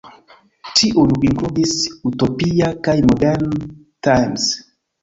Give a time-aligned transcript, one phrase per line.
[0.79, 1.75] Tiuj inkludis
[2.13, 3.57] "Utopia" kaj "Modern
[4.11, 4.53] Times.